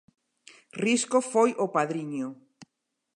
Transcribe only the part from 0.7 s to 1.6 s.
Risco foi